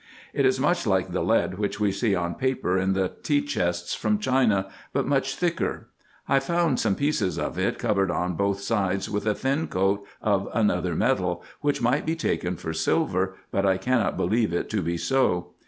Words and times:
It 0.33 0.47
is 0.47 0.59
much 0.59 0.87
like 0.87 1.11
the 1.11 1.21
lead 1.21 1.59
which 1.59 1.79
we 1.79 1.91
see 1.91 2.15
on 2.15 2.33
paper 2.33 2.75
in 2.75 2.93
the 2.93 3.09
tea 3.21 3.43
chests 3.43 3.93
from 3.93 4.17
China, 4.17 4.67
but 4.93 5.05
much 5.05 5.35
thicker. 5.35 5.89
I 6.27 6.39
found 6.39 6.79
some 6.79 6.95
pieces 6.95 7.37
of 7.37 7.59
it 7.59 7.77
covered 7.77 8.09
on 8.09 8.33
both 8.33 8.61
sides 8.61 9.11
with 9.11 9.27
a 9.27 9.35
thin 9.35 9.67
coat 9.67 10.03
of 10.19 10.49
another 10.55 10.95
metal, 10.95 11.43
which 11.59 11.83
might 11.83 12.07
be 12.07 12.15
taken 12.15 12.55
for 12.55 12.73
silver, 12.73 13.35
but 13.51 13.63
I 13.63 13.77
cannot 13.77 14.17
believe 14.17 14.53
it 14.55 14.71
to 14.71 14.81
be 14.81 14.97
so. 14.97 15.51